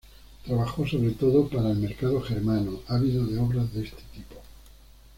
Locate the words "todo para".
1.11-1.69